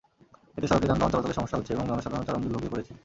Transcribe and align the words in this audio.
এতে 0.57 0.67
সড়কে 0.67 0.87
যানবাহন 0.89 1.11
চলাচলে 1.13 1.37
সমস্যা 1.37 1.57
হচ্ছে 1.57 1.71
এবং 1.73 1.85
জনসাধারণ 1.89 2.25
চরম 2.27 2.41
দুর্ভোগে 2.43 2.71
পড়েছে। 2.73 2.91